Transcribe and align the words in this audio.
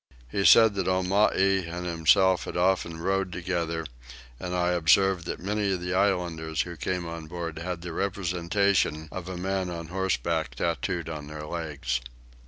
He 0.31 0.45
said 0.45 0.73
that 0.73 0.87
Omai 0.87 1.67
and 1.69 1.85
himself 1.85 2.45
had 2.45 2.57
often 2.57 2.97
rode 2.97 3.31
together, 3.31 3.85
and 4.39 4.55
I 4.55 4.69
observed 4.71 5.25
that 5.27 5.39
many 5.39 5.71
of 5.73 5.79
the 5.79 5.93
islanders 5.93 6.61
who 6.63 6.75
came 6.75 7.05
on 7.05 7.27
board 7.27 7.59
had 7.59 7.81
the 7.83 7.93
representation 7.93 9.09
of 9.11 9.29
a 9.29 9.37
man 9.37 9.69
on 9.69 9.89
horseback 9.89 10.55
tattooed 10.55 11.07
on 11.07 11.27
their 11.27 11.45
legs. 11.45 12.01